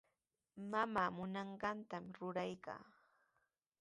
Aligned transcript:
Mamaa 0.71 1.09
munanqantami 1.15 2.09
ruraykaa. 2.17 2.83